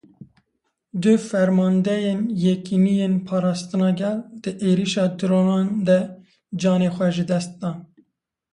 Du 1.01 1.11
fermandeyên 1.27 2.19
Yekîneyên 2.43 3.13
Parastina 3.27 3.89
Gel 3.99 4.19
di 4.41 4.51
êrişa 4.69 5.05
dronan 5.19 5.67
de 5.87 5.99
canê 6.61 6.89
xwe 6.95 7.07
ji 7.15 7.23
dest 7.29 7.51
dan. 7.61 7.77